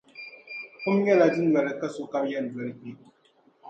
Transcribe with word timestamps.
Kum 0.81 0.95
nyɛla 1.03 1.27
dunoli 1.35 1.71
ka 1.79 1.87
sokam 1.95 2.25
yɛn 2.31 2.45
doli 2.53 2.73
kpe. 2.79 2.89